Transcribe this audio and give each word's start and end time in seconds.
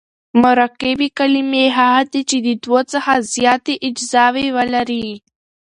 مرکبي 0.43 1.09
کلیمې 1.17 1.65
هغه 1.77 2.01
دي، 2.11 2.21
چي 2.29 2.37
د 2.47 2.49
دوو 2.63 2.79
څخه 2.93 3.13
زیاتي 3.33 3.75
اجزاوي 3.87 4.45
لري. 4.75 5.07